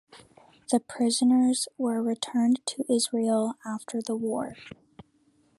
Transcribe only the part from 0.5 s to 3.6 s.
The prisoners were returned to Israel